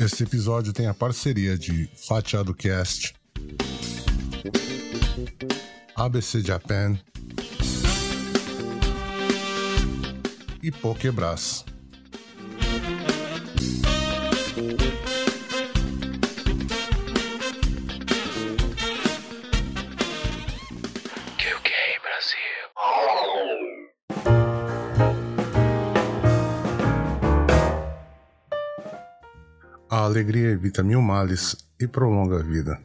[0.00, 3.14] Este episódio tem a parceria de Fatiado Cast,
[5.94, 6.98] ABC Japan
[10.62, 11.69] e Pokebras.
[30.10, 32.78] Alegria evita mil males e prolonga a vida.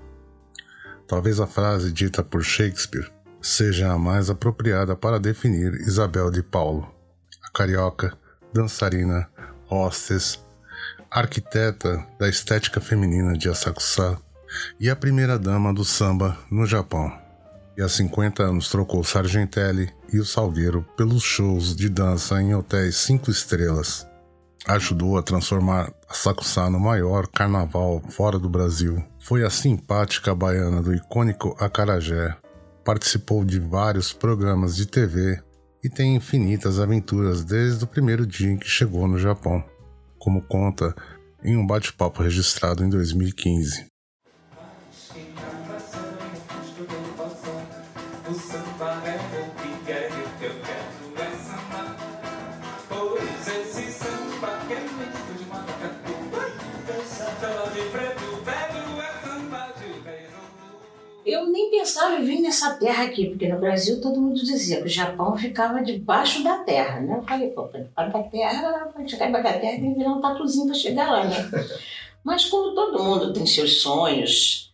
[1.07, 3.11] Talvez a frase dita por Shakespeare
[3.41, 6.89] seja a mais apropriada para definir Isabel de Paulo,
[7.43, 8.17] a carioca,
[8.53, 9.27] dançarina,
[9.69, 10.39] hostess,
[11.11, 14.17] arquiteta da estética feminina de Asakusa
[14.79, 17.11] e a primeira dama do samba no Japão.
[17.77, 22.95] E há 50 anos trocou Sargentelli e o Salgueiro pelos shows de dança em hotéis
[22.95, 24.07] cinco estrelas
[24.67, 29.03] ajudou a transformar a Sakusa no maior carnaval fora do Brasil.
[29.19, 32.35] Foi a simpática baiana do icônico Acarajé.
[32.83, 35.41] Participou de vários programas de TV
[35.83, 39.63] e tem infinitas aventuras desde o primeiro dia em que chegou no Japão,
[40.17, 40.95] como conta
[41.43, 43.94] em um bate-papo registrado em 2015.
[62.03, 65.83] Em vir nessa terra aqui, porque no Brasil todo mundo dizia que o Japão ficava
[65.83, 67.17] debaixo da terra, né?
[67.17, 70.21] Eu falei, pô, para da terra, para chegar embaixo da terra tem que virar um
[70.21, 71.51] tatuzinho para chegar lá, né?
[72.23, 74.73] Mas como todo mundo tem seus sonhos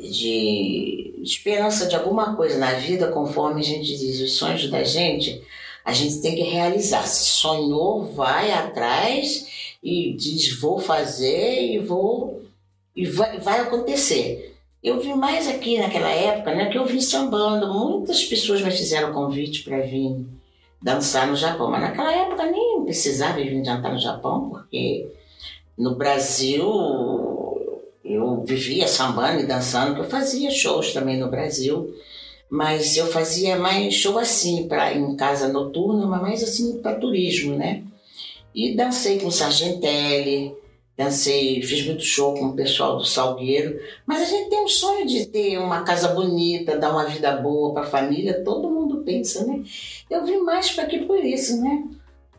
[0.00, 5.42] de esperança de alguma coisa na vida, conforme a gente diz, os sonhos da gente,
[5.84, 7.06] a gente tem que realizar.
[7.06, 12.42] Se sonhou, vai atrás e diz, vou fazer e vou
[12.94, 14.47] e vai, vai acontecer.
[14.82, 17.72] Eu vi mais aqui naquela época, né, que eu vim sambando.
[17.72, 20.24] Muitas pessoas me fizeram convite para vir
[20.80, 25.08] dançar no Japão, mas naquela época nem precisava vir dançar no Japão, porque
[25.76, 26.64] no Brasil
[28.04, 31.94] eu vivia sambando e dançando, eu fazia shows também no Brasil,
[32.48, 37.54] mas eu fazia mais show assim, para em casa noturna, mas mais assim para turismo,
[37.54, 37.82] né?
[38.54, 40.54] E dancei com Sargentelli,
[40.98, 45.06] dancei, fiz muito show com o pessoal do Salgueiro, mas a gente tem um sonho
[45.06, 49.46] de ter uma casa bonita, dar uma vida boa para a família, todo mundo pensa,
[49.46, 49.62] né?
[50.10, 51.84] Eu vim mais para aqui por isso, né?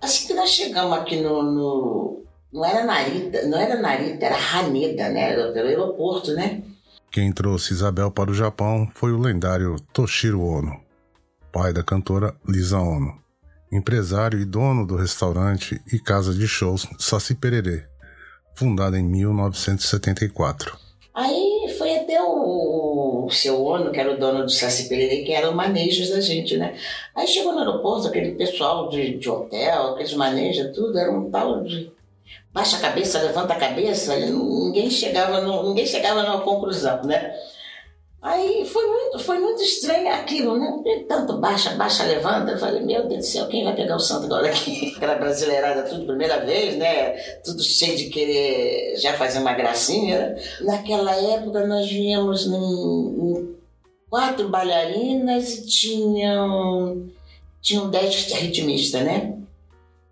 [0.02, 5.08] Assim que nós chegamos aqui no, no não era Narita, não era Narita, era Haneda,
[5.08, 5.32] né?
[5.32, 6.62] Era pelo aeroporto, né?
[7.10, 10.82] Quem trouxe Isabel para o Japão foi o lendário Toshiro Ono,
[11.50, 13.18] pai da cantora Lisa Ono,
[13.72, 17.89] empresário e dono do restaurante e casa de shows Saci Pererê,
[18.60, 20.78] fundada em 1974.
[21.16, 25.32] Aí foi até o, o seu Ono, que era o dono do Saci Pererê, que
[25.32, 26.76] era o manejos da gente, né?
[27.16, 31.64] Aí chegou no aeroporto, aquele pessoal de, de hotel, aqueles manejos, tudo, era um tal
[31.64, 31.90] de
[32.52, 37.34] baixa a cabeça, levanta a cabeça, ninguém chegava, no, ninguém chegava numa conclusão, né?
[38.22, 41.06] Aí foi muito, foi muito estranho aquilo, né?
[41.08, 42.52] Tanto baixa, baixa, levanta.
[42.52, 44.94] Eu falei, meu Deus do céu, quem vai pegar o santo agora aqui?
[44.98, 47.14] Aquela brasileirada tudo primeira vez, né?
[47.46, 50.20] Tudo cheio de querer já fazer uma gracinha.
[50.20, 50.42] Né?
[50.62, 53.56] Naquela época nós viemos em
[54.10, 57.10] quatro bailarinas e tinham,
[57.62, 59.38] tinham dez ritmistas, né?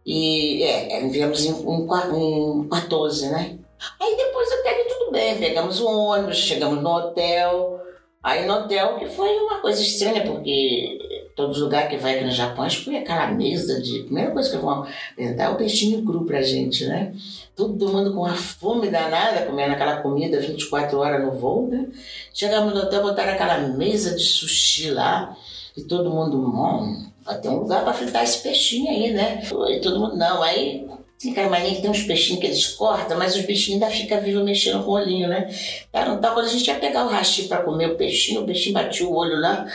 [0.05, 3.57] E é, viemos em, em, em 14, né?
[3.99, 7.85] Aí depois até que tudo bem, pegamos um ônibus, chegamos no hotel.
[8.27, 12.25] Aí no hotel, que foi uma coisa estranha, porque todos os lugares que vai aqui
[12.25, 13.99] no Japão, acho que aquela mesa de.
[13.99, 17.13] Primeira coisa que vou apresentar é o peixinho cru pra gente, né?
[17.55, 21.87] Todo mundo com uma fome danada, comendo aquela comida 24 horas no voo, né?
[22.33, 25.33] Chegamos no hotel, botaram aquela mesa de sushi lá,
[25.77, 29.41] e todo mundo, hum, vai ter um lugar pra fritar esse peixinho aí, né?
[29.69, 30.43] E todo mundo, não.
[30.43, 30.85] Aí
[31.19, 34.43] tem aquela mania tem uns peixinhos que eles cortam, mas os bichinhos ainda ficam vivos
[34.43, 35.49] mexendo com o olhinho, né?
[35.91, 38.45] Cara, não tá, quando a gente ia pegar o rachi para comer o peixinho, o
[38.45, 39.65] peixinho batia o olho lá.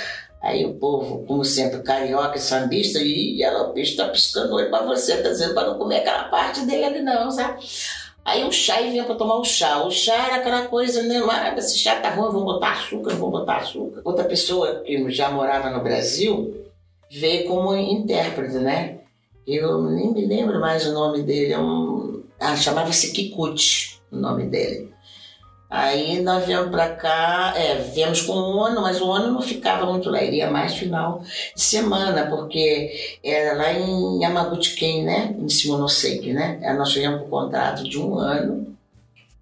[0.41, 4.57] Aí o povo, como sempre, carioca e sambista, e ela, o peixe tá piscando o
[4.57, 7.65] olho pra você, tá dizendo pra não comer aquela parte dele ali não, sabe?
[8.25, 9.83] Aí o chá e vinha pra tomar o chá.
[9.85, 11.21] O chá era aquela coisa, né?
[11.29, 14.01] Ah, esse chá tá ruim, vamos botar açúcar, vamos botar açúcar.
[14.05, 16.55] Outra pessoa que já morava no Brasil
[17.11, 19.02] veio como intérprete, né?
[19.47, 21.53] Eu nem me lembro mais o nome dele.
[21.53, 22.23] É um...
[22.39, 24.93] Ah, chamava-se Kikuchi, o nome dele.
[25.73, 29.87] Aí nós viemos para cá, é, viemos com o ONU, mas o ONU não ficava
[29.87, 31.23] muito lá, iria mais final
[31.57, 35.35] de semana, porque era lá em Yamaguchi-ken, né?
[35.39, 36.61] Em Shimonoseki, né?
[36.77, 38.72] Nós com um contrato de um ano.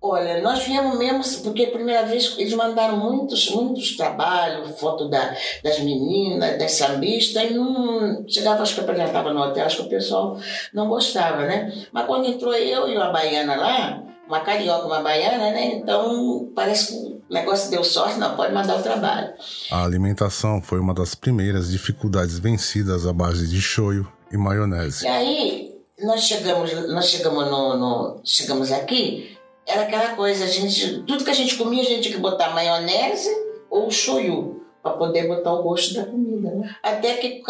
[0.03, 5.37] Olha, nós viemos mesmo, porque a primeira vez eles mandaram muitos, muitos trabalhos, foto da,
[5.63, 9.91] das meninas, das sambistas, e não chegava, acho que apresentava no hotel, acho que o
[9.91, 10.39] pessoal
[10.73, 11.71] não gostava, né?
[11.93, 15.75] Mas quando entrou eu e uma baiana lá, uma carioca, uma baiana, né?
[15.75, 19.35] Então parece que o negócio deu sorte, não pode mandar o trabalho.
[19.71, 25.05] A alimentação foi uma das primeiras dificuldades vencidas à base de shoyu e maionese.
[25.05, 29.37] E aí nós chegamos, nós chegamos no, no, chegamos aqui,
[29.71, 32.51] era aquela coisa, a gente, tudo que a gente comia a gente tinha que botar
[32.51, 33.31] maionese
[33.69, 36.75] ou shoyu para poder botar o gosto da comida, né?
[36.83, 37.43] Até que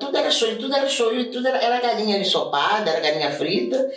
[0.00, 3.90] tudo era shoyu, tudo era shoyu, tudo era, era galinha ensopada, era galinha frita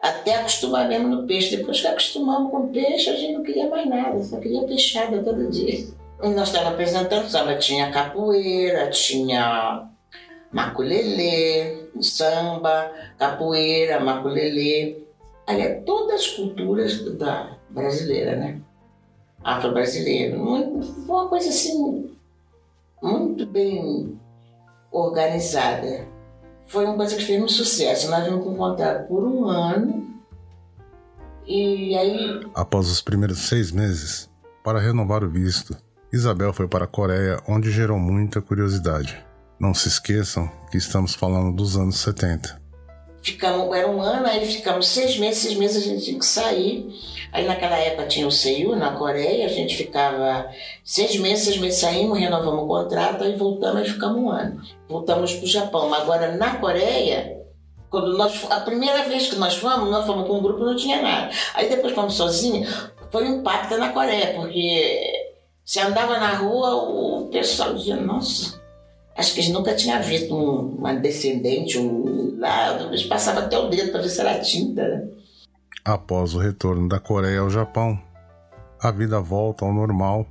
[0.00, 1.56] até acostumar mesmo no peixe.
[1.56, 5.50] Depois que acostumamos com peixe, a gente não queria mais nada, só queria peixada todo
[5.50, 5.86] dia.
[6.22, 9.88] E nós estávamos apresentando samba, tinha capoeira, tinha
[10.52, 15.07] maculelê, samba, capoeira, maculelê.
[15.48, 18.60] Aliás, todas as culturas da brasileira, né?
[19.42, 20.38] Afro-brasileira.
[20.38, 22.10] Foi uma coisa assim,
[23.02, 24.18] muito bem
[24.92, 26.06] organizada
[26.68, 28.10] foi uma coisa que fez um sucesso.
[28.10, 30.06] Nós vimos com contrato por um ano.
[31.46, 32.40] E aí.
[32.54, 34.30] Após os primeiros seis meses,
[34.62, 35.74] para renovar o visto,
[36.12, 39.24] Isabel foi para a Coreia, onde gerou muita curiosidade.
[39.58, 42.60] Não se esqueçam que estamos falando dos anos 70.
[43.28, 46.88] Ficamos, era um ano, aí ficamos seis meses, seis meses a gente tinha que sair.
[47.30, 50.48] Aí naquela época tinha o Seiyu na Coreia, a gente ficava
[50.82, 54.62] seis meses, seis meses saímos, renovamos o contrato, aí voltamos e ficamos um ano.
[54.88, 55.92] Voltamos para o Japão.
[55.92, 57.38] Agora na Coreia,
[57.90, 61.02] quando nós, a primeira vez que nós fomos, nós fomos com um grupo não tinha
[61.02, 61.30] nada.
[61.54, 65.28] Aí depois fomos sozinhos, foi um impacto na Coreia, porque
[65.64, 68.58] se andava na rua, o pessoal dizia, nossa,
[69.18, 73.68] acho que eles nunca tinham visto um, uma descendente, um, lá, eles passavam até o
[73.68, 75.08] dedo para ver se era tinta, né?
[75.84, 78.00] Após o retorno da Coreia ao Japão,
[78.80, 80.26] a vida volta ao normal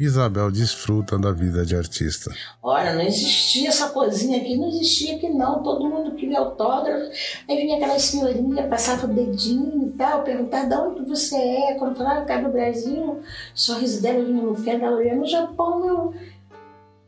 [0.00, 2.34] Isabel desfruta da vida de artista.
[2.62, 5.62] Olha, não existia essa coisinha aqui, não existia aqui não.
[5.62, 7.10] Todo mundo queria autógrafo.
[7.46, 11.74] Aí vinha aquela senhorinha, passava o dedinho e tal, perguntava de onde você é.
[11.74, 13.22] Quando falava que era do Brasil, o
[13.54, 15.16] sorriso dela vinha no pé da orelha.
[15.16, 16.14] No Japão, eu,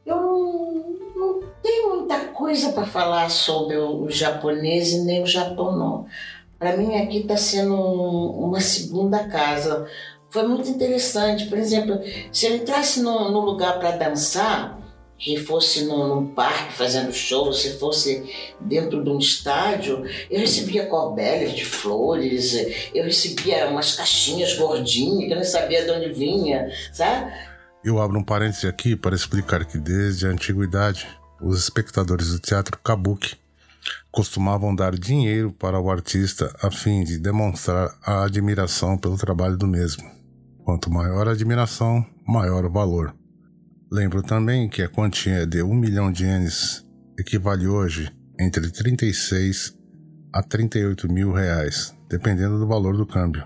[0.04, 5.76] eu não, não tenho muita coisa para falar sobre o japonês e nem o Japão,
[5.76, 6.06] não.
[6.58, 9.88] Para mim aqui está sendo uma segunda casa.
[10.30, 11.46] Foi muito interessante.
[11.46, 12.00] Por exemplo,
[12.32, 14.80] se eu entrasse num, lugar para dançar,
[15.18, 18.24] que fosse num, num, parque fazendo show, se fosse
[18.60, 22.54] dentro de um estádio, eu recebia corbelas de flores,
[22.92, 27.32] eu recebia umas caixinhas gordinhas que eu não sabia de onde vinha, sabe?
[27.84, 31.08] Eu abro um parêntese aqui para explicar que desde a antiguidade,
[31.40, 33.36] os espectadores do teatro kabuki
[34.12, 39.66] costumavam dar dinheiro para o artista a fim de demonstrar a admiração pelo trabalho do
[39.66, 40.08] mesmo.
[40.64, 43.12] Quanto maior a admiração, maior o valor.
[43.90, 46.86] Lembro também que a quantia de 1 milhão de ienes
[47.18, 49.76] equivale hoje entre 36
[50.32, 53.44] a 38 mil reais, dependendo do valor do câmbio.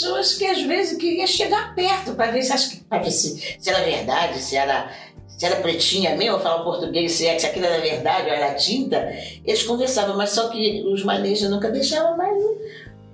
[0.00, 4.40] Pessoas que às vezes queriam chegar perto para ver, se, ver se, se era verdade,
[4.40, 4.90] se era
[5.26, 9.10] se era pretinha mesmo, falava português, se, é, se aquilo era verdade ou era tinta,
[9.42, 12.44] eles conversavam, mas só que os manejos nunca deixavam mais.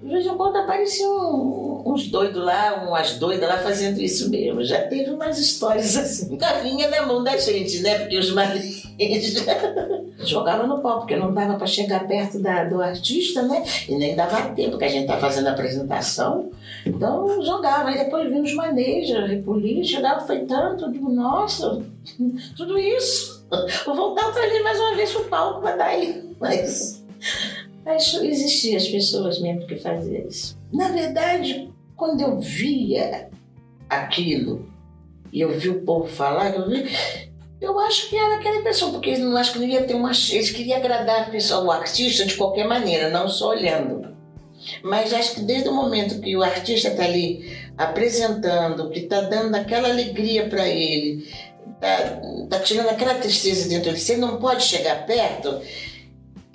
[0.06, 4.62] De vez em quando apareciam uns doidos lá, umas doidas lá fazendo isso mesmo.
[4.62, 6.30] Já teve umas histórias assim.
[6.30, 7.98] Nunca vinha na mão da gente, né?
[7.98, 8.84] Porque os manejos
[10.22, 13.64] jogavam no pau, porque não dava para chegar perto da, do artista, né?
[13.88, 16.52] E nem dava tempo, porque a gente tá fazendo a apresentação.
[16.86, 21.82] Então jogava, aí depois vinha os manejos, repolia, chegava, foi tanto, digo, nossa,
[22.56, 23.44] tudo isso.
[23.84, 26.24] Vou voltar a ali mais uma vez pro palco para dar aí.
[26.38, 27.04] Mas,
[27.86, 30.58] mas existiam as pessoas mesmo que faziam isso.
[30.72, 33.30] Na verdade, quando eu via
[33.88, 34.68] aquilo
[35.32, 36.84] e eu vi o povo falar, eu vi,
[37.60, 40.10] eu acho que era aquela pessoa, porque eles não acho que não ia ter uma.
[40.10, 44.16] Eles queriam agradar a pessoa, o artista de qualquer maneira, não só olhando.
[44.82, 49.54] Mas acho que desde o momento que o artista está ali apresentando, que está dando
[49.54, 51.32] aquela alegria para ele,
[51.74, 55.60] está tá tirando aquela tristeza dentro dele, você não pode chegar perto,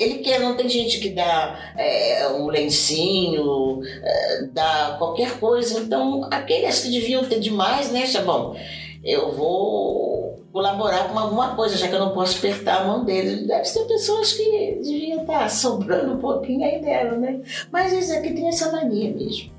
[0.02, 5.80] ele quer, não tem gente que dá é, um lencinho, é, dá qualquer coisa.
[5.80, 8.56] Então, aqueles que deviam ter demais, né, Chabão?
[9.04, 13.48] Eu vou colaborar com alguma coisa, já que eu não posso apertar a mão dele.
[13.48, 17.42] Deve ter pessoas que deviam estar sobrando um pouquinho aí dela, né?
[17.72, 19.52] Mas eles aqui têm essa mania mesmo.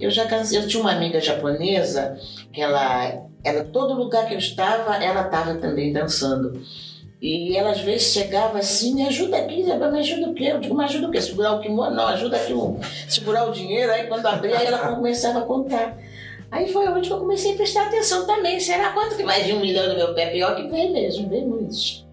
[0.00, 2.18] Eu já cansei, eu tinha uma amiga japonesa
[2.52, 6.60] que ela, ela todo lugar que eu estava, ela estava também dançando.
[7.26, 10.44] E ela às vezes chegava assim, me ajuda aqui, me ajuda o quê?
[10.44, 11.20] Eu digo, me ajuda o quê?
[11.20, 11.96] Segurar o kimono?
[11.96, 12.78] Não, ajuda aqui, um,
[13.08, 13.90] segurar o dinheiro.
[13.90, 15.98] Aí quando abria, ela começava a contar.
[16.52, 18.60] Aí foi onde eu comecei a prestar atenção também.
[18.60, 20.26] Será quanto que vai vir um milhão no meu pé?
[20.26, 22.06] Pior que vem mesmo, vem muitos.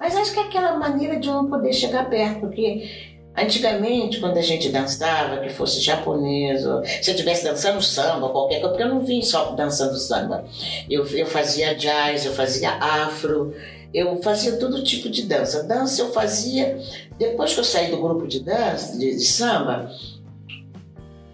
[0.00, 2.88] Mas acho que é aquela maneira de não poder chegar perto, porque
[3.36, 8.60] antigamente, quando a gente dançava, que fosse japonês, ou se eu estivesse dançando samba, qualquer
[8.60, 10.42] coisa, porque eu não vim só dançando samba.
[10.88, 13.52] Eu, eu fazia jazz, eu fazia afro,
[13.92, 15.62] eu fazia todo tipo de dança.
[15.62, 16.78] Dança eu fazia,
[17.18, 19.90] depois que eu saí do grupo de dança, de, de samba,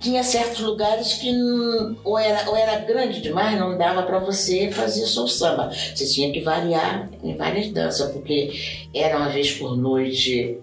[0.04, 1.32] tinha certos lugares que
[2.04, 5.70] ou era, ou era grande demais, não dava para você fazer só samba.
[5.70, 8.52] Você tinha que variar em várias danças, porque
[8.94, 10.58] era uma vez por noite,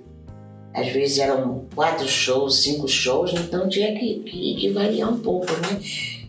[0.74, 5.52] às vezes eram quatro shows, cinco shows, então tinha que, que, que variar um pouco,
[5.54, 5.82] né?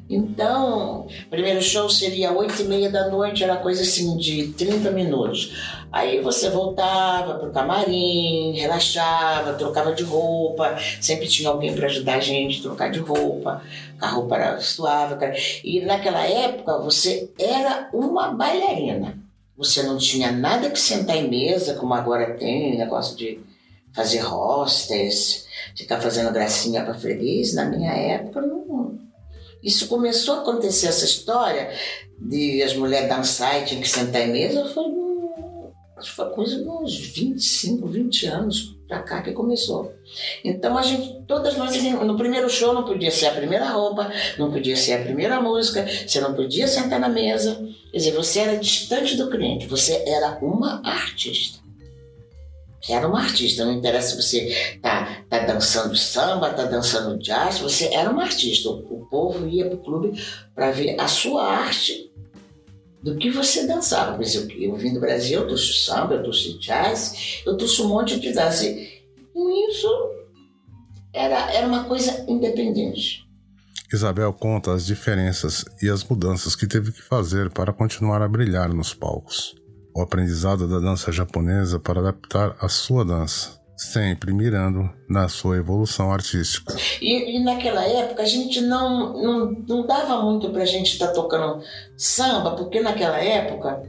[0.09, 4.91] Então, o primeiro show seria oito e meia da noite, era coisa assim de 30
[4.91, 5.83] minutos.
[5.91, 12.21] Aí você voltava pro camarim, relaxava, trocava de roupa, sempre tinha alguém para ajudar a
[12.21, 13.63] gente a trocar de roupa,
[14.01, 15.15] a roupa era suave.
[15.65, 19.19] E naquela época você era uma bailarina.
[19.57, 23.39] Você não tinha nada que sentar em mesa, como agora tem, negócio de
[23.93, 27.55] fazer hostess, ficar fazendo gracinha para freguês.
[27.55, 28.99] Na minha época, não
[29.63, 31.71] isso começou a acontecer, essa história
[32.19, 34.85] de as mulheres dançar e tinham que sentar em mesa, foi,
[36.05, 39.93] foi coisa de uns 25, 20 anos pra cá que começou.
[40.45, 44.51] Então a gente, todas nós, no primeiro show não podia ser a primeira roupa, não
[44.51, 47.55] podia ser a primeira música, você não podia sentar na mesa.
[47.91, 51.62] Quer dizer, você era distante do cliente, você era uma artista
[52.89, 57.95] era uma artista, não interessa se você tá, tá dançando samba, tá dançando jazz, você
[57.95, 58.69] era uma artista.
[58.71, 60.21] O, povo ia para o clube
[60.55, 62.11] para ver a sua arte
[63.03, 64.17] do que você dançava.
[64.17, 68.19] Por eu vim do Brasil, eu trouxe samba, eu trouxe jazz, eu trouxe um monte
[68.19, 68.67] de dança.
[68.67, 69.89] E com isso,
[71.13, 73.23] era, era uma coisa independente.
[73.93, 78.73] Isabel conta as diferenças e as mudanças que teve que fazer para continuar a brilhar
[78.73, 79.62] nos palcos
[79.95, 86.13] o aprendizado da dança japonesa para adaptar a sua dança, sempre mirando na sua evolução
[86.13, 86.75] artística.
[87.01, 91.09] E, e naquela época a gente não, não, não dava muito para a gente estar
[91.09, 91.63] tá tocando
[91.97, 93.83] samba, porque naquela época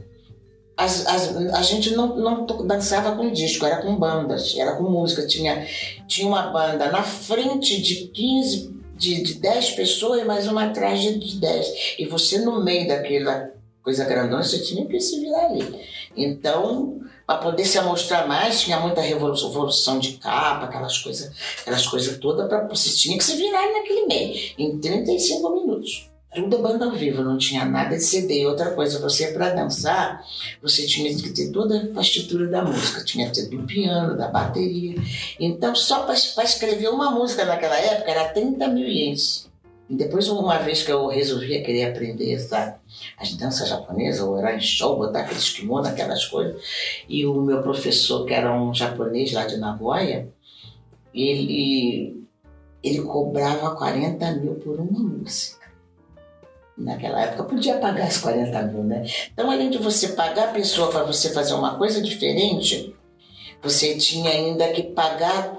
[0.76, 5.26] as, as, a gente não, não dançava com disco, era com bandas, era com música.
[5.26, 5.66] Tinha,
[6.06, 11.36] tinha uma banda na frente de 15, de, de 10 pessoas mais uma atrás de
[11.36, 11.96] 10.
[11.98, 13.50] E você no meio daquela
[13.84, 15.78] coisa grandona, você tinha que se virar ali.
[16.16, 21.86] Então, para poder se amostrar mais, tinha muita revolução, revolução de capa, aquelas coisas aquelas
[21.86, 26.10] coisas todas, para você tinha que se virar naquele meio, em 35 minutos.
[26.34, 28.44] Tudo banda ao vivo, não tinha nada de CD.
[28.44, 30.20] Outra coisa, você para dançar,
[30.60, 34.26] você tinha que ter toda a partitura da música, tinha que ter do piano, da
[34.26, 34.96] bateria.
[35.38, 39.48] Então, só para escrever uma música naquela época era 30 mil ienes.
[39.88, 42.73] Depois, uma vez que eu resolvi querer aprender essa,
[43.18, 46.62] as danças japonesas, ou era em show, botar aqueles kimono, aquelas coisas,
[47.08, 50.28] e o meu professor, que era um japonês lá de Nagoya,
[51.14, 52.26] ele,
[52.82, 55.64] ele cobrava 40 mil por uma música.
[56.76, 59.06] Naquela época podia pagar as 40 mil, né?
[59.32, 62.94] Então, além de você pagar a pessoa para você fazer uma coisa diferente,
[63.62, 65.56] você tinha ainda que pagar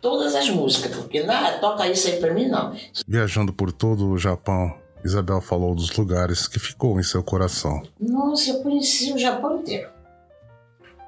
[0.00, 2.72] todas as músicas, porque nada, toca isso aí pra mim não.
[3.08, 4.72] Viajando por todo o Japão,
[5.06, 7.82] Isabel falou dos lugares que ficou em seu coração.
[7.98, 9.88] Nossa, eu conheci o Japão inteiro.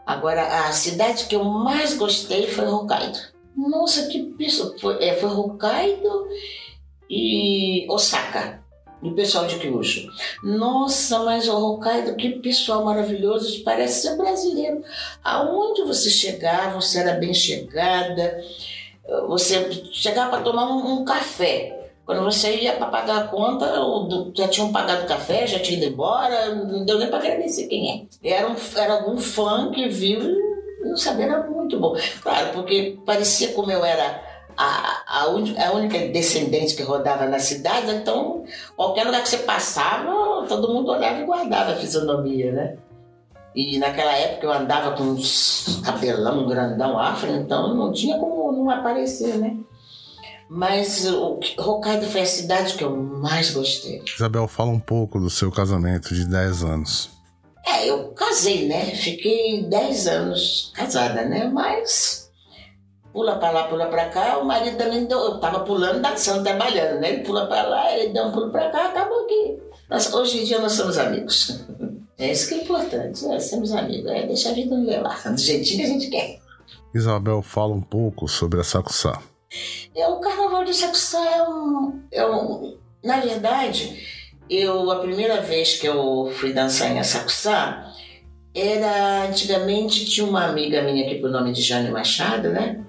[0.06, 3.18] Agora, a cidade que eu mais gostei foi Hokkaido.
[3.54, 4.74] Nossa, que pessoa.
[4.80, 6.28] Foi, é, foi Hokkaido
[7.10, 8.62] e Osaka.
[9.02, 10.08] E o pessoal de Kyushu.
[10.42, 14.82] Nossa, mas o Hokkaido, que pessoal maravilhoso, parece ser brasileiro.
[15.22, 18.42] Aonde você chegava, você era bem chegada
[19.26, 21.77] você chegava para tomar um, um, café.
[22.08, 23.70] Quando você ia para pagar a conta,
[24.34, 28.08] já tinham pagado o café, já tinha ido embora, não deu nem para agradecer quem
[28.24, 28.30] é.
[28.30, 31.94] Era, um, era algum fã que viu e não sabia, era muito bom.
[32.22, 34.22] Claro, porque parecia como eu era
[34.56, 38.42] a, a, a, única descendente que rodava na cidade, então
[38.74, 42.78] qualquer lugar que você passava, todo mundo olhava e guardava a fisionomia, né?
[43.54, 48.70] E naquela época eu andava com uns cabelão grandão afro, então não tinha como não
[48.70, 49.58] aparecer, né?
[50.48, 54.02] Mas o Hokkaido foi a cidade que eu mais gostei.
[54.06, 57.10] Isabel, fala um pouco do seu casamento de 10 anos.
[57.66, 58.86] É, eu casei, né?
[58.94, 61.50] Fiquei 10 anos casada, né?
[61.52, 62.30] Mas
[63.12, 67.00] pula para lá, pula para cá, o marido também deu, eu tava pulando, dançando, trabalhando,
[67.00, 67.10] né?
[67.10, 69.58] Ele pula para lá, ele dá um pulo para cá, acabou aqui.
[69.90, 71.64] Nós, hoje em dia nós somos amigos.
[72.20, 75.40] É isso que é importante, nós somos amigos, é deixar a vida nos levar, do
[75.40, 76.40] jeitinho que a gente quer.
[76.92, 79.22] Isabel, fala um pouco sobre a Sacuçá.
[79.94, 82.78] É, o Carnaval de Sacuçá é um, é um...
[83.02, 84.06] Na verdade,
[84.48, 87.92] eu, a primeira vez que eu fui dançar em Sacuçá,
[88.54, 92.84] era antigamente tinha uma amiga minha aqui por nome de Jane Machado, né?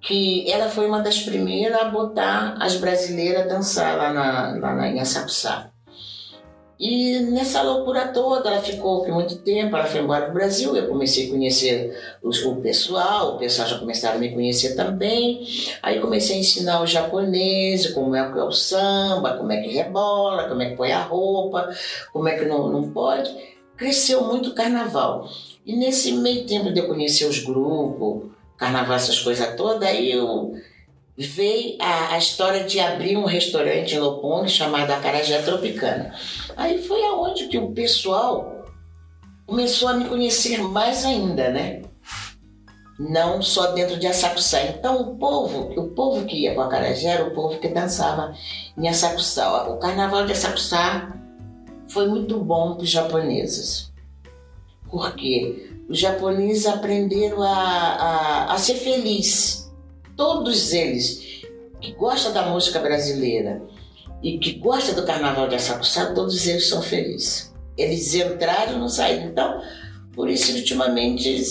[0.00, 4.74] Que ela foi uma das primeiras a botar as brasileiras a dançar lá na, lá
[4.74, 5.69] na, em Açapuçá.
[6.80, 10.74] E nessa loucura toda, ela ficou por muito tempo, ela foi embora para o Brasil,
[10.74, 15.46] eu comecei a conhecer os, o pessoal, o pessoal já começaram a me conhecer também.
[15.82, 19.68] Aí comecei a ensinar o japonês, como é que é o samba, como é que
[19.68, 21.68] rebola, como é que põe a roupa,
[22.14, 23.30] como é que não, não pode
[23.80, 25.26] cresceu muito o carnaval.
[25.64, 30.52] E nesse meio tempo de eu conhecer os grupos, carnaval, essas coisas todas, aí eu
[31.16, 36.14] veio a, a, história de abrir um restaurante em Lopong chamado Acarajé Tropicana.
[36.56, 38.64] Aí foi aonde que o pessoal
[39.46, 41.82] começou a me conhecer mais ainda, né?
[42.98, 44.62] Não só dentro de Assacuçá.
[44.62, 48.34] Então o povo, o povo que ia para Acarajé era o povo que dançava
[48.76, 49.68] em Assacuçá.
[49.68, 51.16] O carnaval de Assacuçá
[51.88, 53.92] foi muito bom para os japoneses.
[54.90, 59.59] Porque os japoneses aprenderam a, a, a ser felizes.
[60.20, 61.46] Todos eles
[61.80, 63.62] que gostam da música brasileira
[64.22, 67.54] e que gostam do carnaval de Asakusa, todos eles são felizes.
[67.74, 69.28] Eles entraram e não saíram.
[69.28, 69.62] Então,
[70.12, 71.42] por isso, ultimamente,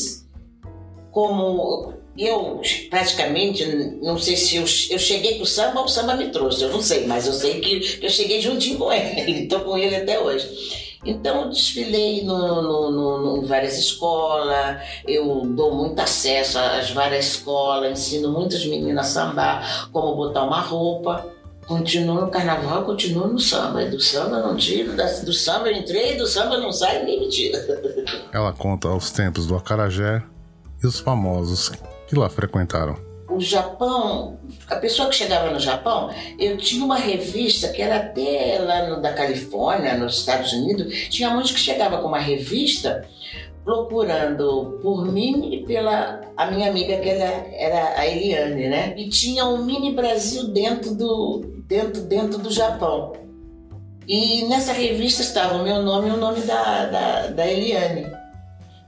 [1.10, 2.62] como eu
[2.92, 3.66] praticamente,
[4.04, 4.62] não sei se eu,
[4.92, 7.34] eu cheguei com o samba ou o samba me trouxe, eu não sei, mas eu
[7.34, 10.48] sei que eu cheguei juntinho com ele, estou com ele até hoje.
[11.06, 17.26] Então eu desfilei no, no, no, em várias escolas, eu dou muito acesso às várias
[17.36, 21.26] escolas, ensino muitas meninas a sambar, como botar uma roupa.
[21.66, 23.86] Continuo no carnaval, continuo no samba.
[23.86, 27.60] Do samba não tiro, do samba eu entrei, do samba não sai, ninguém me tira.
[28.34, 30.24] Ela conta os tempos do acarajé
[30.84, 31.72] e os famosos
[32.08, 33.09] que lá frequentaram?
[33.30, 36.10] O Japão, a pessoa que chegava no Japão,
[36.40, 41.30] eu tinha uma revista que era até lá no, da Califórnia, nos Estados Unidos, tinha
[41.30, 43.08] muitos que chegava com uma revista
[43.64, 48.96] procurando por mim e pela a minha amiga que era, era a Eliane, né?
[48.98, 53.14] E tinha um mini Brasil dentro do dentro dentro do Japão.
[54.08, 58.08] E nessa revista estava o meu nome e o nome da, da, da Eliane.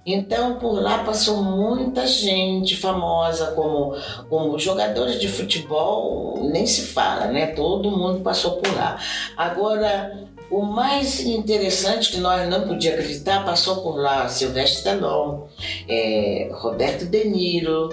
[0.06, 3.96] Então por lá passou muita gente famosa, como,
[4.30, 7.48] como jogadores de futebol, nem se fala, né?
[7.48, 9.00] Todo mundo passou por lá.
[9.38, 15.44] Agora, o mais interessante que nós não podíamos acreditar, passou por lá Silvestre Stallone,
[15.88, 17.90] é, Roberto De Niro,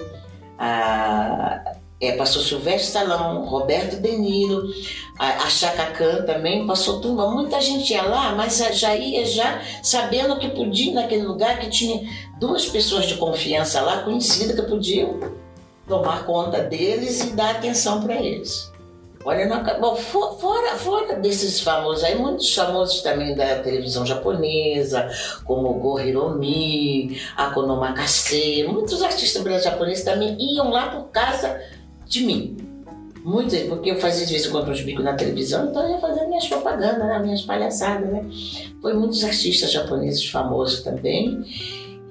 [0.57, 1.68] a,
[2.01, 4.63] é, passou Silvestre Stallone, Roberto De Niro,
[5.17, 7.29] a, a Khan também, passou turma.
[7.29, 12.09] Muita gente ia lá, mas já ia já sabendo que podia naquele lugar, que tinha
[12.39, 15.19] duas pessoas de confiança lá, conhecidas, que podiam
[15.87, 18.71] tomar conta deles e dar atenção para eles.
[19.25, 25.09] Olha, não, fora, fora desses famosos aí, muitos famosos também da televisão japonesa,
[25.43, 31.59] como Go Hiromi, Akono Makase, muitos artistas japoneses também iam lá por causa
[32.09, 32.57] de mim.
[33.23, 35.99] Muitas, porque eu fazia de vez em quando uns bicos na televisão, então eu ia
[35.99, 38.25] fazer minhas propagandas, né, minhas palhaçadas, né?
[38.81, 41.43] Foi muitos artistas japoneses famosos também.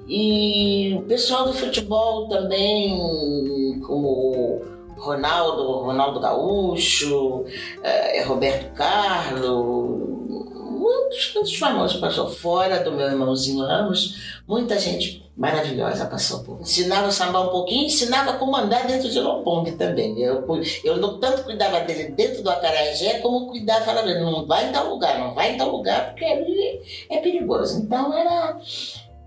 [0.07, 4.61] E o pessoal do futebol também, como
[4.97, 7.45] Ronaldo, Ronaldo Gaúcho,
[7.83, 10.08] é, Roberto Carlos,
[10.79, 16.61] muitos, muitos famosos passou fora do meu irmãozinho Ramos, muita gente maravilhosa passou por.
[16.61, 20.19] Ensinava a sambar um pouquinho, ensinava a comandar dentro de Lopong também.
[20.19, 20.45] Eu,
[20.83, 24.89] eu não tanto cuidava dele dentro do Acarajé, como cuidava, falava, não vai em tal
[24.89, 27.79] lugar, não vai em tal lugar, porque ali é perigoso.
[27.79, 28.57] Então era.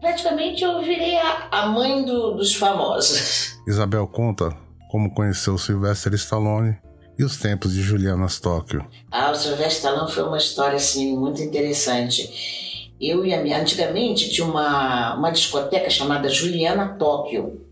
[0.01, 3.57] Praticamente eu virei a, a mãe do, dos famosos.
[3.69, 4.51] Isabel conta
[4.91, 6.77] como conheceu Sylvester Stallone
[7.25, 8.87] os tempos de Juliana Tóquio.
[9.11, 13.61] Ah, o Sylvester Stallone foi uma história assim muito interessante eu e a minha.
[13.61, 17.67] Antigamente tinha uma, uma discoteca chamada Juliana Tóquio,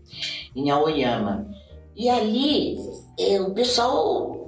[0.55, 1.47] em Aoyama.
[1.95, 2.77] E ali
[3.17, 4.39] é, o pessoal.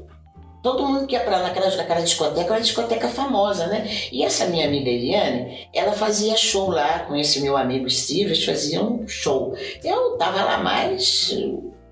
[0.61, 3.85] Todo mundo que ia para naquela, naquela discoteca, era uma discoteca famosa, né?
[4.13, 8.45] E essa minha amiga Eliane, ela fazia show lá com esse meu amigo Steve, eles
[8.45, 9.53] faziam show.
[9.83, 11.35] Eu tava lá mais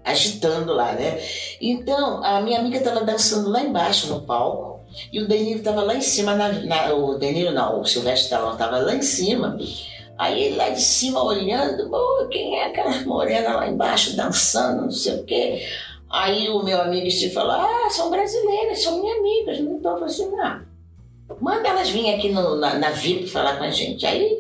[0.03, 1.19] agitando lá, né?
[1.59, 5.95] Então, a minha amiga estava dançando lá embaixo no palco e o Deniro estava lá
[5.95, 9.57] em cima, na, na, o Deniro não, o Silvestre estava lá em cima,
[10.21, 11.89] Aí ele lá de cima olhando,
[12.29, 15.65] quem é aquela morena lá embaixo dançando, não sei o quê.
[16.07, 19.57] Aí o meu amigo Steve falou, ah, são brasileiras, são minhas amigas.
[19.57, 20.61] Eu falei assim, ah,
[21.39, 24.05] manda elas virem aqui no, na, na VIP falar com a gente.
[24.05, 24.37] Aí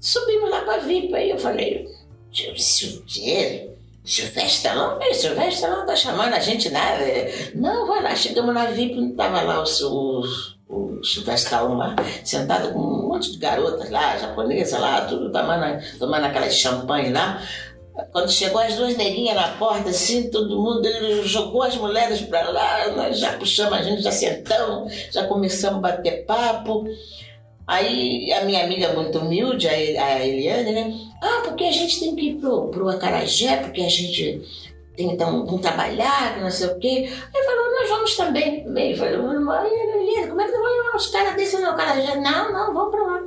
[0.00, 1.88] subimos lá para a VIP, aí eu falei,
[2.56, 3.75] Silveira,
[4.06, 7.04] Silvestre Stallone, Silvestre Stallone tá chamando a gente nada.
[7.56, 10.22] Não, vai lá, chegamos na VIP, não tava lá o,
[11.02, 16.48] Silvestre lá, sentado com um monte de garotas lá, japonesa lá, tudo tomando, tomando aquela
[16.48, 17.42] champanhe lá.
[18.12, 22.50] Quando chegou as duas neguinhas na porta, assim, todo mundo, ele jogou as mulheres para
[22.50, 26.84] lá, nós já puxamos a gente, já sentamos, já começamos a bater papo.
[27.66, 30.94] Aí a minha amiga muito humilde, a Eliane, né?
[31.20, 34.40] Ah, porque a gente tem que ir pro, pro Acarajé, porque a gente
[34.96, 37.10] tem então um trabalhar, não sei o quê.
[37.34, 38.64] Aí falou, nós vamos também.
[38.76, 42.14] Aí falou, Eliane, como é que eu vou levar os caras desses no Acarajé?
[42.16, 43.20] Não, não, vamos pra lá.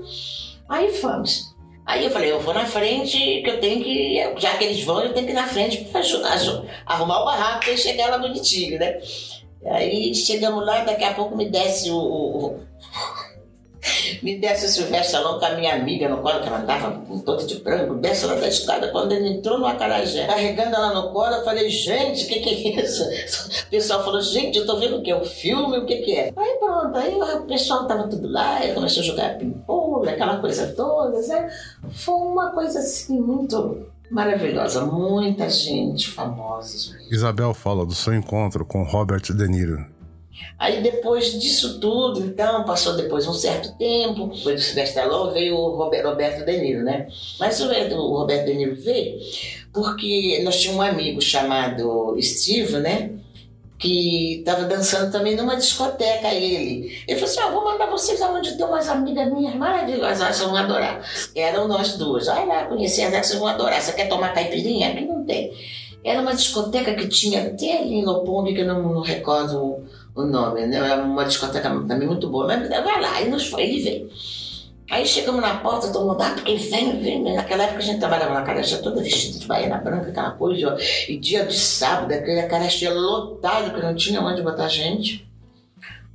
[0.69, 1.53] Aí fomos.
[1.85, 5.03] Aí eu falei, eu vou na frente, que eu tenho que, já que eles vão,
[5.03, 6.37] eu tenho que ir na frente para ajudar,
[6.85, 8.99] arrumar o barraco para chegar lá bonitinho, né?
[9.65, 12.59] Aí chegamos lá, daqui a pouco me desce o, o
[14.21, 17.45] me desce o Silvestre Salão com a minha amiga no colo, que ela andava toda
[17.45, 18.89] de branco, desce lá da escada.
[18.89, 22.49] Quando ele entrou no Acarajé, carregando ela no colo, eu falei, gente, o que, que
[22.49, 23.03] é isso?
[23.69, 26.33] O pessoal falou, gente, eu tô vendo o que o filme, o que, que é?
[26.35, 30.73] Aí pronto, aí o pessoal tava tudo lá, ele começou a jogar ping-pong, aquela coisa
[30.75, 31.49] toda, né?
[31.91, 36.97] Foi uma coisa assim muito maravilhosa, muita gente famosa.
[37.11, 39.98] Isabel fala do seu encontro com Robert De Niro
[40.57, 45.55] Aí depois disso tudo, então, passou depois um certo tempo, depois do Silvestre Stallone veio
[45.55, 47.07] o Roberto De Niro, né?
[47.39, 49.19] Mas o Roberto De Niro veio
[49.73, 53.11] porque nós tínhamos um amigo chamado Steve, né?
[53.77, 57.01] Que estava dançando também numa discoteca, ele.
[57.07, 60.55] Ele falou assim, ah, vou mandar vocês aonde tem umas amigas minhas maravilhosas, vocês vão
[60.57, 61.01] adorar.
[61.33, 62.27] Eram nós duas.
[62.27, 63.81] Olha lá, conheci as vocês vão adorar.
[63.81, 64.89] Você quer tomar caipirinha?
[64.89, 65.53] Aqui não tem.
[66.03, 69.85] Era uma discoteca que tinha até ali no Pong, que eu não, não recordo
[70.21, 70.77] o nome, né?
[70.77, 72.47] Era uma discoteca também muito boa.
[72.47, 74.09] Mas vai lá, aí nós, ele veio.
[74.89, 77.35] Aí chegamos na porta, todo mundo, ah, porque vem, vem.
[77.35, 80.77] Naquela época a gente trabalhava na caracha toda vestida de baiana branca, aquela coisa, ó.
[81.07, 85.29] E dia de sábado, aquele caracha lotado, que não tinha onde botar gente.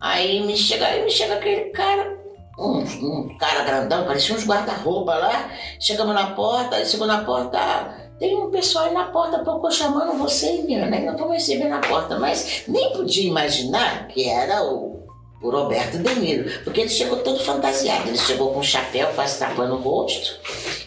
[0.01, 2.19] Aí me chega, aí me chega aquele cara,
[2.59, 5.51] um, um cara grandão, parecia uns guarda-roupa lá.
[5.79, 10.17] Chegamos na porta, aí chegou na porta, tem um pessoal aí na porta, procurou chamando
[10.19, 11.01] você, menina, né?
[11.01, 15.03] Não vamos receber na porta, mas nem podia imaginar que era o,
[15.43, 19.39] o Roberto De Niro, porque ele chegou todo fantasiado, ele chegou com um chapéu quase
[19.39, 20.39] tapando o rosto,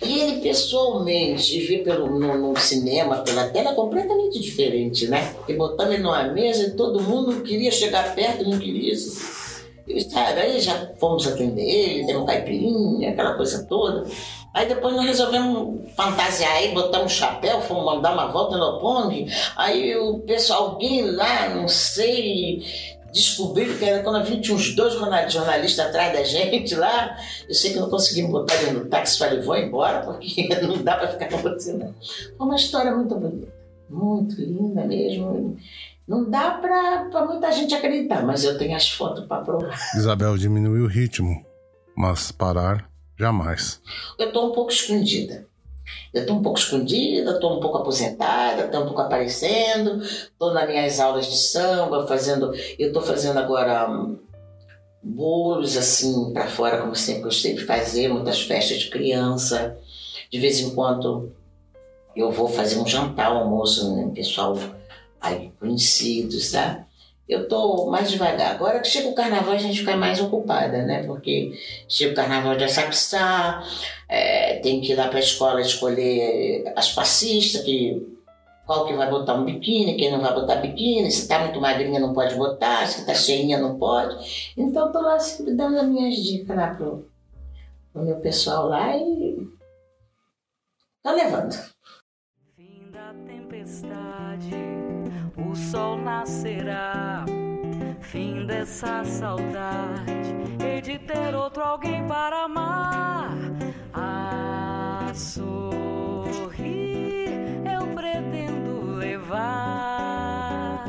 [0.01, 5.35] e ele pessoalmente, vi pelo, no, no, cinema, pela tela, completamente diferente, né?
[5.47, 8.95] E botando ele numa mesa e todo mundo queria chegar perto não queria.
[8.95, 10.39] Sabe?
[10.39, 14.05] Aí já fomos atender ele, deu um caipirinha, aquela coisa toda.
[14.53, 19.31] Aí depois nós resolvemos fantasiar aí, botamos um chapéu, fomos mandar uma volta no Pong.
[19.55, 22.63] Aí o pessoal, alguém lá, não sei,
[23.11, 27.17] descobriu que era quando a gente tinha uns dois jornalistas atrás da gente lá.
[27.47, 30.97] Eu sei que não conseguimos botar ele no táxi, falei, vou embora, porque não dá
[30.97, 31.93] para ficar com você, não.
[32.37, 33.53] Foi uma história muito bonita,
[33.89, 35.57] muito linda mesmo.
[36.07, 39.77] Não dá para muita gente acreditar, mas eu tenho as fotos para provar.
[39.95, 41.45] Isabel diminuiu o ritmo,
[41.95, 43.81] mas parar Jamais.
[44.17, 45.47] Eu estou um pouco escondida.
[46.13, 50.67] Eu estou um pouco escondida, estou um pouco aposentada, estou um pouco aparecendo, estou nas
[50.67, 52.53] minhas aulas de samba, fazendo.
[52.77, 54.19] Eu estou fazendo agora um,
[55.01, 59.77] bolos assim para fora, como sempre gostei de fazer, muitas festas de criança.
[60.29, 61.31] De vez em quando
[62.15, 64.57] eu vou fazer um jantar, um almoço, né, pessoal
[65.21, 66.86] aí conhecidos, tá?
[67.27, 68.51] Eu tô mais devagar.
[68.51, 71.03] Agora que chega o carnaval, a gente fica mais ocupada, né?
[71.03, 71.51] Porque
[71.87, 73.61] chega o carnaval de Açapissá,
[74.07, 78.17] é, tem que ir lá para a escola escolher as passistas, que,
[78.65, 81.99] qual que vai botar um biquíni, quem não vai botar biquíni, se tá muito magrinha
[81.99, 84.53] não pode botar, se tá cheinha não pode.
[84.55, 87.09] Então tô lá sempre dando as minhas dicas lá pro,
[87.91, 89.37] pro meu pessoal lá e
[91.03, 91.53] tô levando.
[92.55, 94.76] Fim da tempestade
[95.37, 97.25] o sol nascerá.
[98.01, 103.35] Fim dessa saudade, hei de ter outro alguém para amar.
[103.93, 106.41] A sorrir,
[107.65, 110.85] eu pretendo levar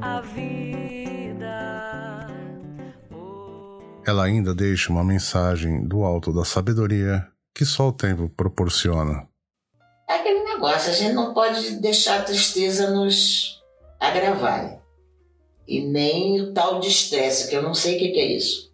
[0.00, 2.26] a vida.
[4.06, 9.26] Ela ainda deixa uma mensagem do alto da sabedoria que só o tempo proporciona.
[10.08, 13.62] É aquele negócio, a gente não pode deixar a tristeza nos
[14.00, 14.80] agravar.
[15.68, 18.66] E nem o tal de estresse, que eu não sei o que, que é isso.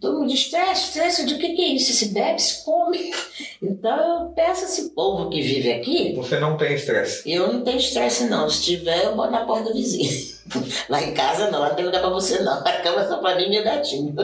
[0.00, 1.92] Todo mundo estresse, estresse, de que, que é isso?
[1.92, 3.12] Se bebe, se come.
[3.62, 6.14] Então eu peço a esse povo que vive aqui.
[6.14, 7.22] Você não tem estresse?
[7.28, 8.50] Eu não tenho estresse, não.
[8.50, 10.12] Se tiver, eu boto na porta do vizinho.
[10.90, 12.58] Lá em casa não, não tem lugar pra você não.
[12.58, 14.14] A cama é só pra mim e meu gatinho.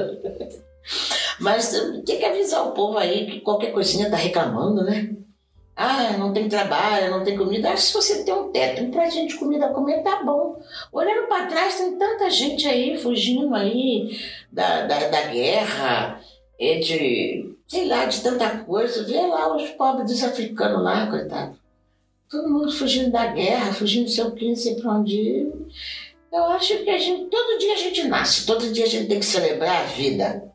[1.41, 1.71] Mas
[2.05, 5.17] tem que avisar o povo aí que qualquer coisinha tá reclamando, né?
[5.75, 7.71] Ah, não tem trabalho, não tem comida.
[7.71, 10.61] Acho que se você tem um teto, um pratinho de comida a comer, tá bom.
[10.93, 14.19] Olhando para trás, tem tanta gente aí fugindo aí
[14.51, 16.21] da, da, da guerra,
[16.59, 19.05] de, sei lá, de tanta coisa.
[19.05, 21.59] Vê lá os pobres dos africanos lá, coitado.
[22.31, 25.53] Todo mundo fugindo da guerra, fugindo do seu sei pra onde ir.
[26.33, 29.19] Eu acho que a gente, todo dia a gente nasce, todo dia a gente tem
[29.19, 30.51] que celebrar a vida.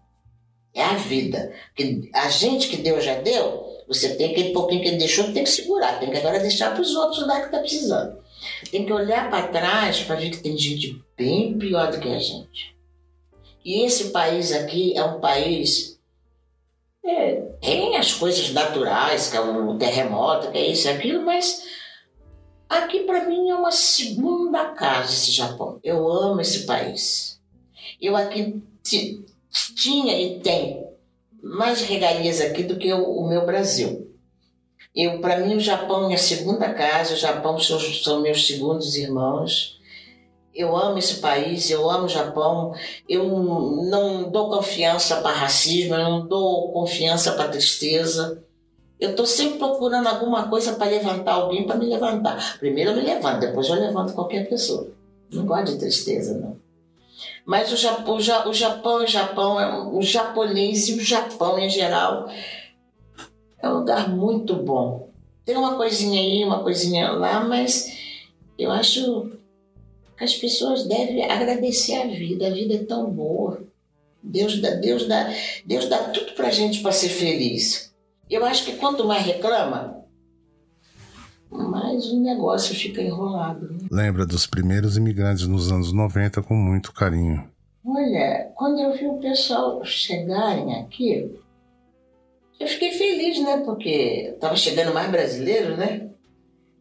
[0.74, 1.54] É a vida.
[1.76, 5.44] Que a gente que Deus já deu, você tem aquele pouquinho que ele deixou, tem
[5.44, 8.18] que segurar, tem que agora deixar para os outros lá que está precisando.
[8.70, 12.20] Tem que olhar para trás para ver que tem gente bem pior do que a
[12.20, 12.76] gente.
[13.64, 15.98] E esse país aqui é um país.
[17.06, 21.64] É, tem as coisas naturais, que é o terremoto, que é isso e aquilo, mas
[22.68, 25.80] aqui para mim é uma segunda casa esse Japão.
[25.82, 27.42] Eu amo esse país.
[28.02, 28.62] Eu aqui
[29.76, 30.87] tinha e tenho
[31.42, 34.08] mais regalias aqui do que o, o meu Brasil.
[34.96, 38.96] Eu, para mim, o Japão é minha segunda casa, o Japão são, são meus segundos
[38.96, 39.80] irmãos.
[40.56, 42.74] Eu amo esse país, eu amo o Japão.
[43.08, 43.26] Eu
[43.92, 48.44] não dou confiança para racismo, eu não dou confiança para tristeza.
[49.00, 52.58] Eu estou sempre procurando alguma coisa para levantar alguém para me levantar.
[52.58, 54.88] Primeiro eu me levanto, depois eu levanto qualquer pessoa.
[55.32, 56.58] Não gosto de tristeza, não.
[57.48, 62.28] Mas o Japão, o Japão, o Japão, é o japonês e o Japão em geral
[63.58, 65.10] é um lugar muito bom.
[65.46, 67.98] Tem uma coisinha aí, uma coisinha lá, mas
[68.60, 69.32] eu acho
[70.18, 72.48] que as pessoas devem agradecer a vida.
[72.48, 73.64] A vida é tão boa.
[74.22, 75.34] Deus dá, Deus dá,
[75.66, 77.94] Deus dá tudo pra gente para ser feliz.
[78.30, 80.04] Eu acho que quanto mais reclama,
[81.98, 83.72] mas o negócio fica enrolado.
[83.72, 83.88] Né?
[83.92, 87.50] Lembra dos primeiros imigrantes nos anos 90 com muito carinho.
[87.84, 91.32] Olha, quando eu vi o pessoal chegarem aqui,
[92.60, 93.64] eu fiquei feliz, né?
[93.66, 96.10] Porque estava chegando mais brasileiros, né?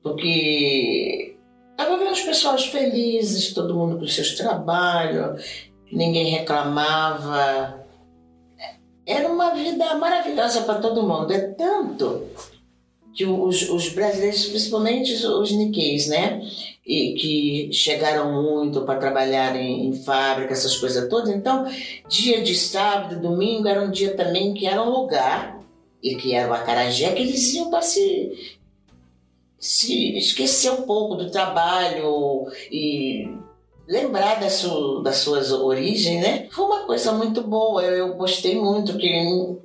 [0.02, 1.36] Porque
[1.70, 7.86] estava vendo os pessoas felizes, todo mundo com seus trabalhos, ninguém reclamava.
[9.06, 11.32] Era uma vida maravilhosa para todo mundo.
[11.32, 12.26] É tanto
[13.16, 16.40] que os, os brasileiros, principalmente os niqueis, né?
[16.86, 21.30] E que chegaram muito para trabalhar em, em fábrica, essas coisas todas.
[21.30, 21.66] Então,
[22.08, 25.56] dia de sábado, domingo era um dia também que era um lugar,
[26.02, 28.56] e que era o Acarajé, que eles iam para se,
[29.58, 33.28] se esquecer um pouco do trabalho e
[33.88, 36.48] lembrar das, su, das suas origens, né?
[36.50, 39.10] Foi uma coisa muito boa, eu, eu gostei muito, que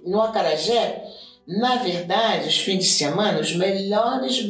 [0.06, 1.04] no Acarajé
[1.47, 4.47] na verdade, os fins de semana, os melhores,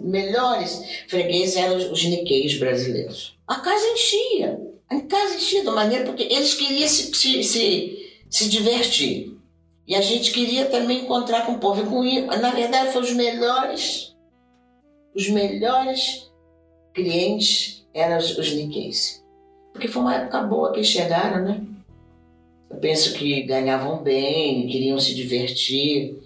[0.00, 3.36] melhores fregueses eram os, niqueis brasileiros.
[3.46, 4.60] A casa enchia.
[4.88, 9.34] A casa enchia de maneira porque eles queriam se, se, se, se divertir.
[9.86, 11.84] E a gente queria também encontrar com o povo.
[11.86, 14.14] Com, na verdade, foram os melhores,
[15.14, 16.30] os melhores
[16.94, 19.24] clientes eram os, os.
[19.72, 21.64] Porque foi uma época boa que chegaram, né?
[22.70, 26.18] Eu penso que ganhavam bem, queriam se divertir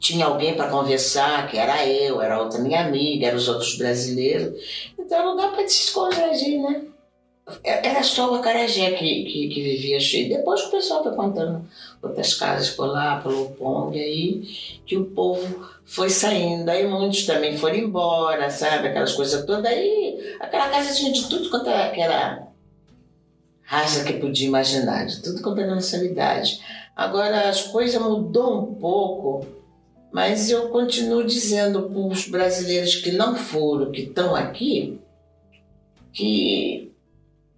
[0.00, 4.58] tinha alguém para conversar, que era eu, era outra minha amiga, eram os outros brasileiros.
[4.98, 6.84] Então era lugar para se esconder, né?
[7.62, 10.28] É, era só o Acarajé que, que, que, vivia cheio.
[10.28, 11.68] Depois o pessoal foi contando
[12.00, 14.42] outras casas por lá, pelo Pong, aí
[14.86, 16.68] que o povo foi saindo.
[16.70, 18.88] Aí muitos também foram embora, sabe?
[18.88, 19.66] Aquelas coisas todas.
[19.66, 22.48] Aí aquela casa tinha de tudo quanto era aquela
[23.62, 26.60] raça que podia imaginar, de tudo quanto era nacionalidade.
[26.96, 29.59] Agora as coisas mudou um pouco
[30.12, 34.98] mas eu continuo dizendo para os brasileiros que não foram, que estão aqui,
[36.12, 36.92] que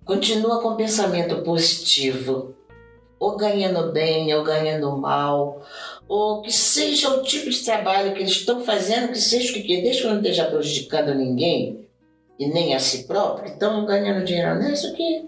[0.04, 2.54] continua com pensamento positivo,
[3.18, 5.62] ou ganhando bem, ou ganhando mal,
[6.08, 9.62] ou que seja o tipo de trabalho que eles estão fazendo, que seja o que
[9.62, 11.88] quer, desde que não esteja prejudicando ninguém,
[12.38, 14.58] e nem a si próprio, estão ganhando dinheiro.
[14.58, 15.24] Nisso, que,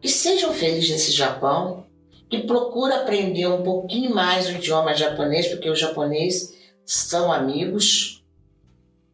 [0.00, 1.86] que sejam felizes nesse Japão,
[2.32, 6.54] que procura aprender um pouquinho mais o idioma japonês, porque o japonês
[6.86, 8.24] são amigos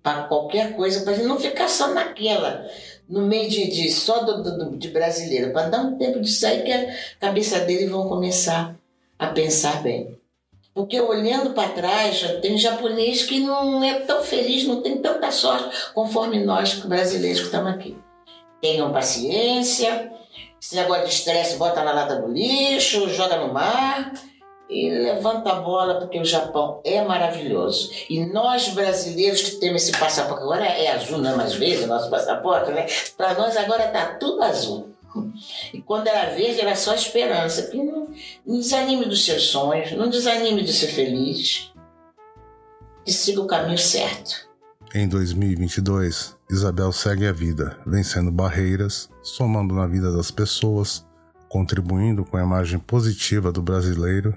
[0.01, 2.65] para qualquer coisa, para não ficar só naquela,
[3.09, 6.63] no meio de, de só do, do, de brasileiro, para dar um tempo de sair
[6.63, 8.77] que a cabeça deles vão começar
[9.19, 10.17] a pensar bem.
[10.73, 15.93] Porque olhando para trás, tem japonês que não é tão feliz, não tem tanta sorte
[15.93, 17.97] conforme nós brasileiros que estamos aqui.
[18.63, 20.13] tenham paciência.
[20.61, 24.13] Esse negócio de estresse, bota na lata do lixo, joga no mar
[24.69, 27.91] e levanta a bola, porque o Japão é maravilhoso.
[28.09, 31.87] E nós brasileiros que temos esse passaporte, agora é azul, não é mais verde o
[31.87, 32.87] nosso passaporte, né?
[33.17, 34.95] Para nós agora está tudo azul.
[35.73, 37.63] E quando era verde era só esperança.
[37.63, 38.09] Porque não,
[38.47, 41.73] não desanime dos seus sonhos, não desanime de ser feliz.
[43.07, 44.49] E siga o caminho certo.
[44.95, 51.07] Em 2022, Isabel segue a vida, vencendo barreiras, somando na vida das pessoas,
[51.47, 54.35] contribuindo com a imagem positiva do brasileiro,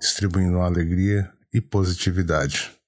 [0.00, 2.79] distribuindo alegria e positividade.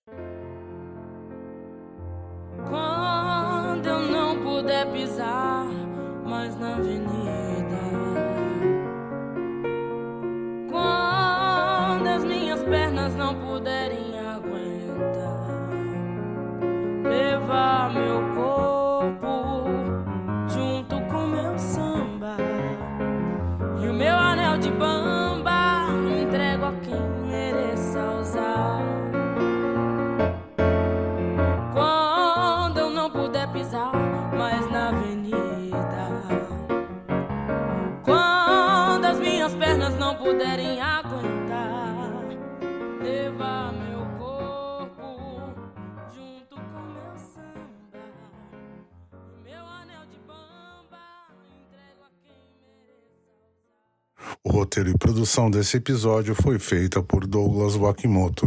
[54.44, 58.46] O roteiro e produção desse episódio foi feita por Douglas Wakimoto,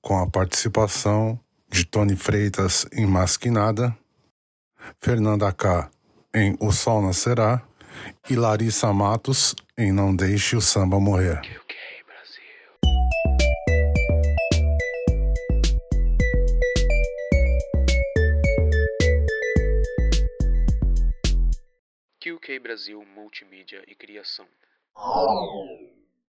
[0.00, 1.38] com a participação
[1.68, 3.96] de Tony Freitas em Masquinada,
[5.00, 5.90] Fernanda K
[6.32, 7.62] em O Sol Nascerá
[8.30, 11.63] e Larissa Matos em Não Deixe o Samba Morrer.
[22.74, 24.48] Brasil Multimídia e Criação.